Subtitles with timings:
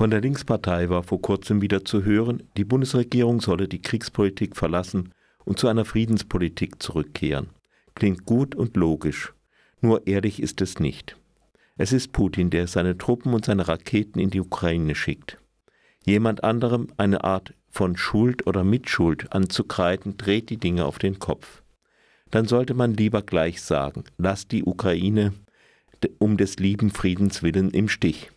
[0.00, 5.12] Von der Linkspartei war vor kurzem wieder zu hören, die Bundesregierung solle die Kriegspolitik verlassen
[5.44, 7.48] und zu einer Friedenspolitik zurückkehren.
[7.94, 9.34] Klingt gut und logisch,
[9.82, 11.18] nur ehrlich ist es nicht.
[11.76, 15.36] Es ist Putin, der seine Truppen und seine Raketen in die Ukraine schickt.
[16.06, 21.60] Jemand anderem eine Art von Schuld oder Mitschuld anzukreiden, dreht die Dinge auf den Kopf.
[22.30, 25.34] Dann sollte man lieber gleich sagen, lass die Ukraine
[26.18, 28.30] um des lieben Friedens willen im Stich.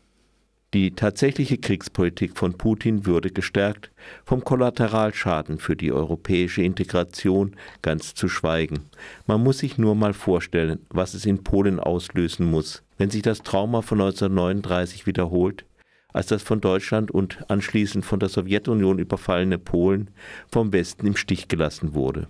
[0.74, 3.92] Die tatsächliche Kriegspolitik von Putin würde gestärkt,
[4.26, 8.86] vom Kollateralschaden für die europäische Integration ganz zu schweigen.
[9.28, 13.44] Man muss sich nur mal vorstellen, was es in Polen auslösen muss, wenn sich das
[13.44, 15.64] Trauma von 1939 wiederholt,
[16.12, 20.10] als das von Deutschland und anschließend von der Sowjetunion überfallene Polen
[20.52, 22.28] vom Westen im Stich gelassen wurde.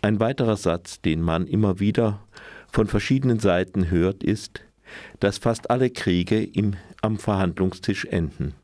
[0.00, 2.20] Ein weiterer Satz, den man immer wieder
[2.70, 4.62] von verschiedenen Seiten hört, ist,
[5.20, 8.54] dass fast alle Kriege im, am Verhandlungstisch enden.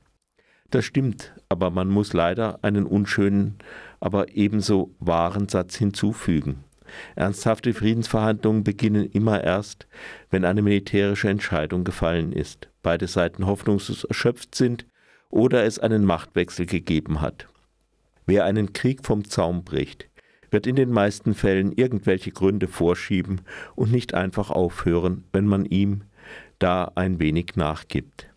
[0.71, 3.59] Das stimmt, aber man muss leider einen unschönen,
[4.01, 6.65] aber ebenso wahren Satz hinzufügen.
[7.17, 9.87] Ernsthafte Friedensverhandlungen beginnen immer erst,
[10.31, 14.87] wenn eine militärische Entscheidung gefallen ist, beide Seiten hoffnungslos erschöpft sind
[15.31, 17.49] oder es einen Machtwechsel gegeben hat.
[18.27, 20.09] Wer einen Krieg vom Zaum bricht,
[20.51, 23.43] wird in den meisten Fällen irgendwelche Gründe vorschieben
[23.75, 26.05] und nicht einfach aufhören, wenn man ihm
[26.59, 28.31] da ein wenig nachgibt.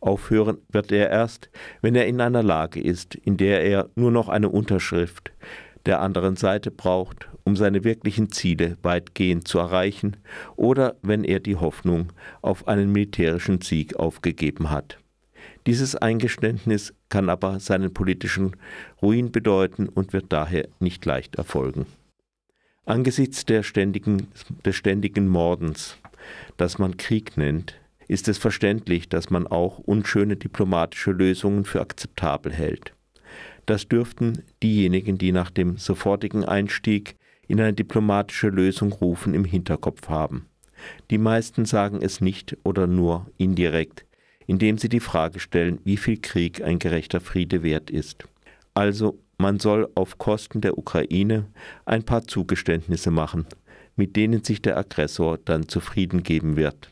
[0.00, 1.48] Aufhören wird er erst,
[1.80, 5.32] wenn er in einer Lage ist, in der er nur noch eine Unterschrift
[5.86, 10.16] der anderen Seite braucht, um seine wirklichen Ziele weitgehend zu erreichen,
[10.56, 14.98] oder wenn er die Hoffnung auf einen militärischen Sieg aufgegeben hat.
[15.66, 18.56] Dieses Eingeständnis kann aber seinen politischen
[19.00, 21.86] Ruin bedeuten und wird daher nicht leicht erfolgen.
[22.84, 24.26] Angesichts der ständigen,
[24.64, 25.98] des ständigen Mordens
[26.56, 32.52] das man Krieg nennt, ist es verständlich, dass man auch unschöne diplomatische Lösungen für akzeptabel
[32.52, 32.92] hält.
[33.66, 37.16] Das dürften diejenigen, die nach dem sofortigen Einstieg
[37.48, 40.46] in eine diplomatische Lösung rufen, im Hinterkopf haben.
[41.10, 44.04] Die meisten sagen es nicht oder nur indirekt,
[44.46, 48.24] indem sie die Frage stellen, wie viel Krieg ein gerechter Friede wert ist.
[48.74, 51.46] Also man soll auf Kosten der Ukraine
[51.84, 53.46] ein paar Zugeständnisse machen,
[53.96, 56.90] mit denen sich der Aggressor dann zufrieden geben wird.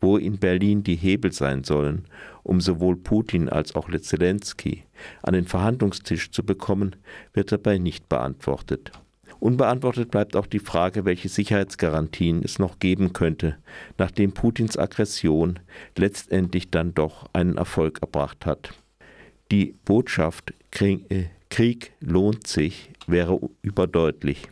[0.00, 2.06] Wo in Berlin die Hebel sein sollen,
[2.42, 4.82] um sowohl Putin als auch Zelensky
[5.22, 6.96] an den Verhandlungstisch zu bekommen,
[7.32, 8.90] wird dabei nicht beantwortet.
[9.38, 13.56] Unbeantwortet bleibt auch die Frage, welche Sicherheitsgarantien es noch geben könnte,
[13.98, 15.58] nachdem Putins Aggression
[15.96, 18.74] letztendlich dann doch einen Erfolg erbracht hat.
[19.50, 24.48] Die Botschaft Krieg, äh, Krieg lohnt sich wäre überdeutlich.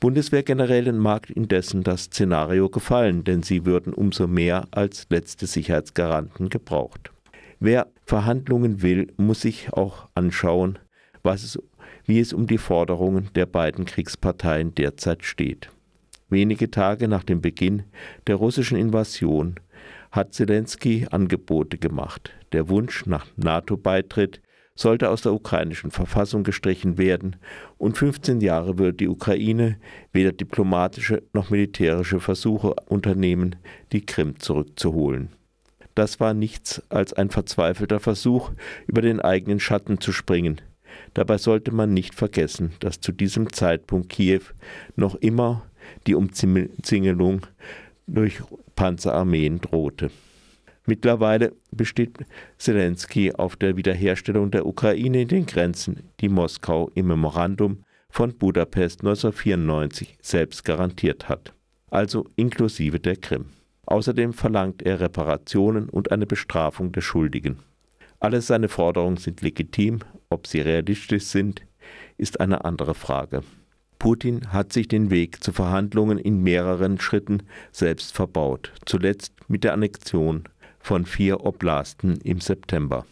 [0.00, 7.10] Bundeswehrgenerälen mag indessen das Szenario gefallen, denn sie würden umso mehr als letzte Sicherheitsgaranten gebraucht.
[7.58, 10.78] Wer Verhandlungen will, muss sich auch anschauen,
[11.24, 11.58] es,
[12.04, 15.70] wie es um die Forderungen der beiden Kriegsparteien derzeit steht.
[16.30, 17.82] Wenige Tage nach dem Beginn
[18.26, 19.56] der russischen Invasion
[20.10, 22.30] hat Zelensky Angebote gemacht.
[22.52, 24.40] Der Wunsch nach NATO-Beitritt
[24.78, 27.34] sollte aus der ukrainischen Verfassung gestrichen werden
[27.78, 29.76] und 15 Jahre würde die Ukraine
[30.12, 33.56] weder diplomatische noch militärische Versuche unternehmen,
[33.90, 35.30] die Krim zurückzuholen.
[35.96, 38.52] Das war nichts als ein verzweifelter Versuch,
[38.86, 40.60] über den eigenen Schatten zu springen.
[41.12, 44.42] Dabei sollte man nicht vergessen, dass zu diesem Zeitpunkt Kiew
[44.94, 45.66] noch immer
[46.06, 47.46] die Umzingelung
[48.06, 48.40] durch
[48.76, 50.12] Panzerarmeen drohte.
[50.88, 52.24] Mittlerweile besteht
[52.56, 59.00] Zelensky auf der Wiederherstellung der Ukraine in den Grenzen, die Moskau im Memorandum von Budapest
[59.00, 61.52] 1994 selbst garantiert hat,
[61.90, 63.50] also inklusive der Krim.
[63.84, 67.58] Außerdem verlangt er Reparationen und eine Bestrafung der Schuldigen.
[68.18, 69.98] Alle seine Forderungen sind legitim,
[70.30, 71.66] ob sie realistisch sind,
[72.16, 73.42] ist eine andere Frage.
[73.98, 79.74] Putin hat sich den Weg zu Verhandlungen in mehreren Schritten selbst verbaut, zuletzt mit der
[79.74, 80.44] Annexion
[80.80, 83.06] von vier Oblasten im September.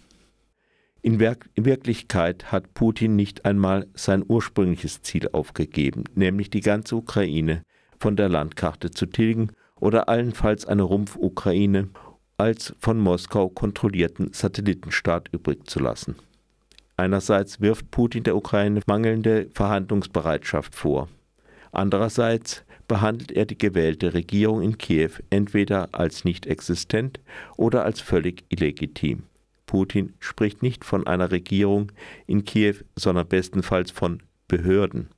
[1.02, 6.96] In, Werk in, Wirklichkeit hat Putin nicht einmal sein ursprüngliches Ziel aufgegeben, nämlich die ganze
[6.96, 7.62] Ukraine
[8.00, 11.90] von der Landkarte zu tilgen oder allenfalls eine Rumpf-Ukraine
[12.38, 16.16] als von Moskau kontrollierten Satellitenstaat übrig zu lassen.
[16.96, 21.08] Einerseits wirft Putin der Ukraine mangelnde Verhandlungsbereitschaft vor.
[21.70, 27.20] Andererseits behandelt er die gewählte Regierung in Kiew entweder als nicht existent
[27.56, 29.24] oder als völlig illegitim.
[29.66, 31.92] Putin spricht nicht von einer Regierung
[32.26, 35.08] in Kiew, sondern bestenfalls von Behörden.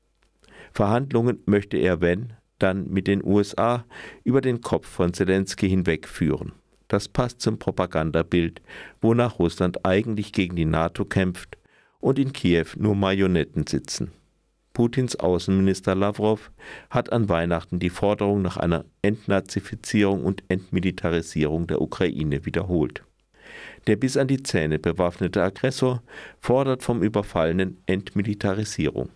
[0.72, 3.84] Verhandlungen möchte er, wenn, dann mit den USA
[4.24, 6.52] über den Kopf von Zelensky hinwegführen.
[6.88, 8.62] Das passt zum Propagandabild,
[9.00, 11.58] wonach Russland eigentlich gegen die NATO kämpft
[12.00, 14.12] und in Kiew nur Marionetten sitzen.
[14.78, 16.52] Putins Außenminister Lavrov
[16.88, 23.02] hat an Weihnachten die Forderung nach einer Entnazifizierung und Entmilitarisierung der Ukraine wiederholt.
[23.88, 26.00] Der bis an die Zähne bewaffnete Aggressor
[26.38, 29.08] fordert vom Überfallenen Entmilitarisierung.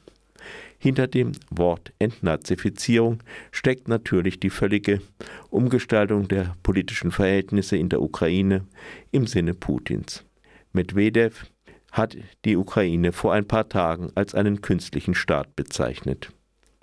[0.78, 3.22] Hinter dem Wort Entnazifizierung
[3.52, 5.00] steckt natürlich die völlige
[5.48, 8.66] Umgestaltung der politischen Verhältnisse in der Ukraine
[9.12, 10.24] im Sinne Putins.
[10.72, 11.51] Medvedev
[11.92, 16.32] hat die Ukraine vor ein paar Tagen als einen künstlichen Staat bezeichnet.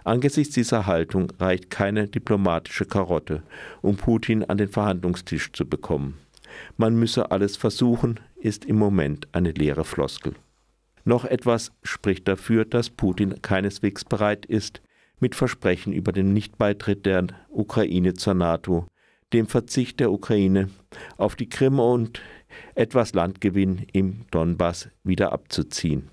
[0.03, 3.43] Angesichts dieser Haltung reicht keine diplomatische Karotte,
[3.81, 6.17] um Putin an den Verhandlungstisch zu bekommen.
[6.77, 10.33] Man müsse alles versuchen, ist im Moment eine leere Floskel.
[11.03, 14.81] Noch etwas spricht dafür, dass Putin keineswegs bereit ist,
[15.19, 18.87] mit Versprechen über den Nichtbeitritt der Ukraine zur NATO,
[19.33, 20.69] dem Verzicht der Ukraine
[21.17, 22.21] auf die Krim und
[22.75, 26.09] etwas Landgewinn im Donbass wieder abzuziehen.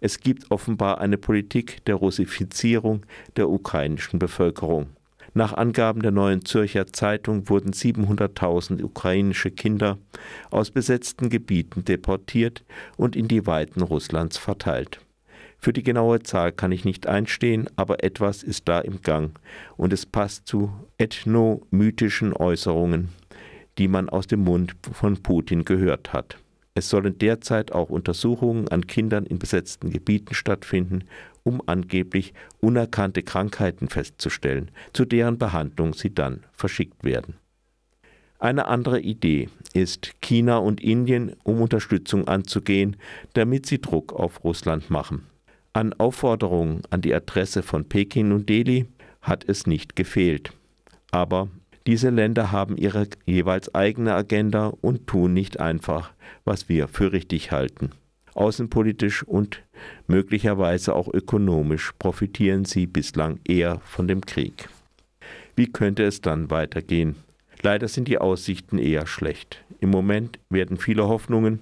[0.00, 3.04] Es gibt offenbar eine Politik der Russifizierung
[3.36, 4.88] der ukrainischen Bevölkerung.
[5.32, 9.98] Nach Angaben der Neuen Zürcher Zeitung wurden 700.000 ukrainische Kinder
[10.50, 12.64] aus besetzten Gebieten deportiert
[12.96, 15.00] und in die Weiten Russlands verteilt.
[15.58, 19.38] Für die genaue Zahl kann ich nicht einstehen, aber etwas ist da im Gang
[19.76, 23.10] und es passt zu ethnomythischen Äußerungen
[23.80, 26.36] die man aus dem Mund von Putin gehört hat.
[26.74, 31.04] Es sollen derzeit auch Untersuchungen an Kindern in besetzten Gebieten stattfinden,
[31.44, 37.36] um angeblich unerkannte Krankheiten festzustellen, zu deren Behandlung sie dann verschickt werden.
[38.38, 42.96] Eine andere Idee ist, China und Indien um Unterstützung anzugehen,
[43.32, 45.26] damit sie Druck auf Russland machen.
[45.72, 48.84] An Aufforderungen an die Adresse von Peking und Delhi
[49.22, 50.52] hat es nicht gefehlt.
[51.12, 51.48] Aber
[51.90, 56.12] diese Länder haben ihre jeweils eigene Agenda und tun nicht einfach,
[56.44, 57.90] was wir für richtig halten.
[58.34, 59.64] Außenpolitisch und
[60.06, 64.68] möglicherweise auch ökonomisch profitieren sie bislang eher von dem Krieg.
[65.56, 67.16] Wie könnte es dann weitergehen?
[67.60, 69.64] Leider sind die Aussichten eher schlecht.
[69.80, 71.58] Im Moment werden viele Hoffnungen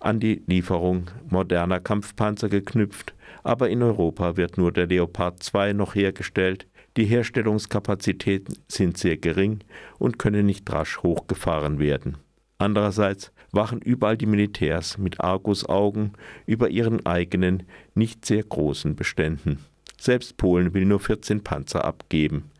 [0.00, 3.14] an die Lieferung moderner Kampfpanzer geknüpft,
[3.44, 6.66] aber in Europa wird nur der Leopard 2 noch hergestellt,
[7.00, 9.60] die Herstellungskapazitäten sind sehr gering
[9.98, 12.18] und können nicht rasch hochgefahren werden.
[12.58, 16.12] Andererseits wachen überall die Militärs mit Argusaugen
[16.44, 17.62] über ihren eigenen,
[17.94, 19.64] nicht sehr großen Beständen.
[19.98, 22.50] Selbst Polen will nur 14 Panzer abgeben.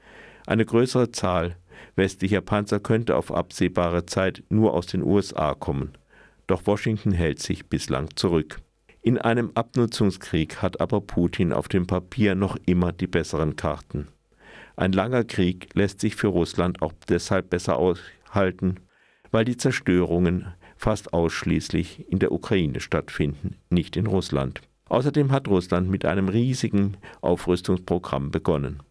[0.47, 1.57] Eine größere Zahl
[1.97, 5.93] westlicher Panzer könnte auf absehbare Zeit nur aus den USA kommen.
[6.47, 8.63] Doch Washington hält sich bislang zurück.
[9.03, 14.09] In einem Abnutzungskrieg hat aber Putin auf dem Papier noch immer die besseren Karten.
[14.81, 18.77] Ein langer Krieg lässt sich für Russland auch deshalb besser aushalten,
[19.31, 24.63] weil die Zerstörungen fast ausschließlich in der Ukraine stattfinden, nicht in Russland.
[24.89, 28.83] Außerdem hat Russland mit einem riesigen Aufrüstungsprogramm begonnen.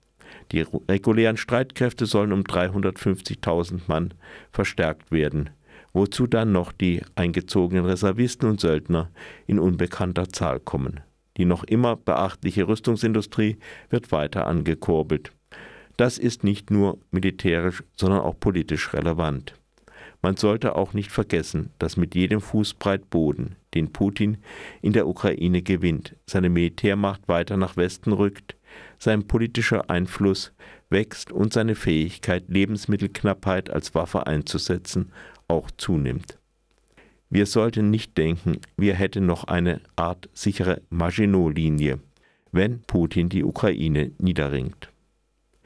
[0.52, 4.14] Die regulären Streitkräfte sollen um 350.000 Mann
[4.52, 5.50] verstärkt werden,
[5.92, 9.10] wozu dann noch die eingezogenen Reservisten und Söldner
[9.48, 11.00] in unbekannter Zahl kommen.
[11.38, 13.58] Die noch immer beachtliche Rüstungsindustrie
[13.90, 15.32] wird weiter angekurbelt.
[16.00, 19.54] Das ist nicht nur militärisch, sondern auch politisch relevant.
[20.22, 24.38] Man sollte auch nicht vergessen, dass mit jedem Fußbreit Boden, den Putin
[24.82, 28.56] in der Ukraine gewinnt, seine Militärmacht weiter nach Westen rückt,
[28.98, 30.54] sein politischer Einfluss
[30.90, 35.12] wächst und seine Fähigkeit, Lebensmittelknappheit als Waffe einzusetzen,
[35.50, 36.40] auch zunimmt.
[37.30, 42.00] Wir sollten nicht denken, wir hätten noch eine Art sichere Maginot-Linie,
[42.54, 44.90] wenn Putin die Ukraine niederringt.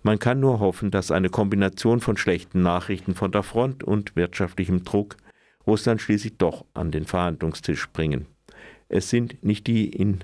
[0.04, 4.84] Man kann nur hoffen, dass eine Kombination von schlechten Nachrichten von der Front und wirtschaftlichem
[4.84, 5.16] Druck
[5.66, 8.26] Russland schließlich doch an den Verhandlungstisch bringen.
[8.90, 10.20] Es sind nicht die in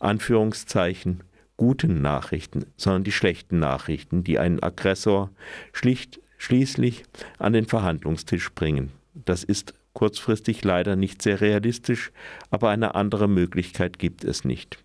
[0.00, 1.24] Anführungszeichen
[1.56, 5.30] guten Nachrichten, sondern die schlechten Nachrichten, die einen Aggressor
[5.72, 7.04] schlicht schließlich
[7.38, 8.92] an den Verhandlungstisch bringen.
[9.14, 12.12] Das ist kurzfristig leider nicht sehr realistisch,
[12.50, 14.82] aber eine andere Möglichkeit gibt es nicht.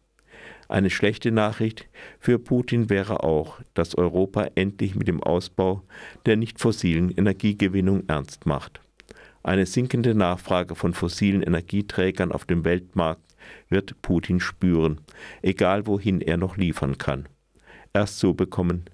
[0.68, 1.88] Eine schlechte Nachricht
[2.20, 5.84] für Putin wäre auch, dass Europa endlich mit dem Ausbau
[6.26, 8.82] der nicht fossilen Energiegewinnung ernst macht.
[9.44, 13.22] Eine sinkende Nachfrage von fossilen Energieträgern auf dem Weltmarkt
[13.70, 15.02] wird Putin spüren,
[15.44, 17.28] egal wohin er noch liefern kann.
[17.94, 18.86] Erst so bekommen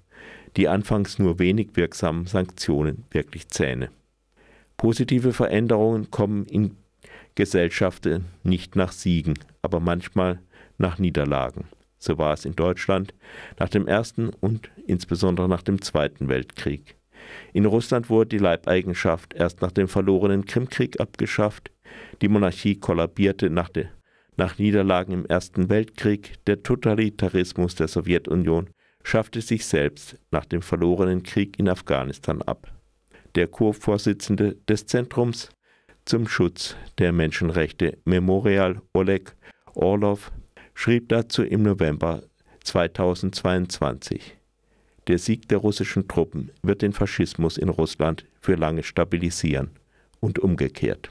[0.56, 3.90] die anfangs nur wenig wirksamen Sanktionen wirklich Zähne.
[4.76, 6.76] Positive Veränderungen kommen in
[7.34, 10.40] Gesellschaften nicht nach Siegen, aber manchmal
[10.78, 11.64] nach Niederlagen.
[11.98, 13.14] So war es in Deutschland
[13.58, 16.96] nach dem Ersten und insbesondere nach dem Zweiten Weltkrieg.
[17.52, 21.70] In Russland wurde die Leibeigenschaft erst nach dem verlorenen Krimkrieg abgeschafft,
[22.20, 23.86] die Monarchie kollabierte nach, de,
[24.36, 28.70] nach Niederlagen im Ersten Weltkrieg, der Totalitarismus der Sowjetunion
[29.02, 32.72] schaffte sich selbst nach dem verlorenen Krieg in Afghanistan ab.
[33.34, 35.50] Der Co-Vorsitzende des Zentrums
[36.04, 39.34] zum Schutz der Menschenrechte Memorial Oleg
[39.74, 40.32] Orlov
[40.74, 42.22] schrieb dazu im November
[42.64, 44.36] 2022.
[45.08, 49.70] Der Sieg der russischen Truppen wird den Faschismus in Russland für lange stabilisieren
[50.20, 51.10] und umgekehrt.